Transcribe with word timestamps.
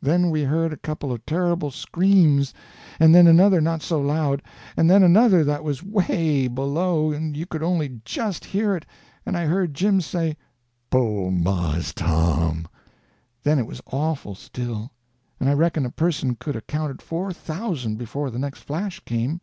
Then 0.00 0.30
we 0.30 0.44
heard 0.44 0.72
a 0.72 0.78
couple 0.78 1.12
of 1.12 1.26
terrible 1.26 1.70
screams, 1.70 2.54
and 2.98 3.14
then 3.14 3.26
another 3.26 3.60
not 3.60 3.82
so 3.82 4.00
loud, 4.00 4.40
and 4.78 4.88
then 4.88 5.02
another 5.02 5.44
that 5.44 5.62
was 5.62 5.82
'way 5.82 6.46
below, 6.48 7.12
and 7.12 7.36
you 7.36 7.44
could 7.44 7.62
only 7.62 8.00
just 8.06 8.46
hear 8.46 8.74
it; 8.74 8.86
and 9.26 9.36
I 9.36 9.44
heard 9.44 9.74
Jim 9.74 10.00
say, 10.00 10.38
"Po' 10.88 11.30
Mars 11.30 11.92
Tom!" 11.92 12.66
Then 13.42 13.58
it 13.58 13.66
was 13.66 13.82
awful 13.92 14.34
still, 14.34 14.90
and 15.38 15.50
I 15.50 15.52
reckon 15.52 15.84
a 15.84 15.90
person 15.90 16.34
could 16.36 16.56
'a' 16.56 16.62
counted 16.62 17.02
four 17.02 17.34
thousand 17.34 17.98
before 17.98 18.30
the 18.30 18.38
next 18.38 18.60
flash 18.60 19.00
come. 19.00 19.42